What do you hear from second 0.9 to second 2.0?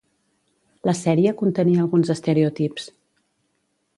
sèrie contenia